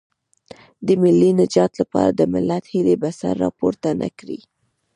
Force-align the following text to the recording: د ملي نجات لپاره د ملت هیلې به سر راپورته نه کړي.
د 0.87 0.89
ملي 1.01 1.31
نجات 1.39 1.71
لپاره 1.81 2.11
د 2.13 2.21
ملت 2.33 2.63
هیلې 2.73 2.95
به 3.01 3.09
سر 3.19 3.33
راپورته 3.45 3.89
نه 4.01 4.09
کړي. 4.19 4.39